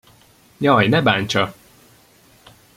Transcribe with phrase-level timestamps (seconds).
[0.67, 1.45] Jaj, ne bántsa!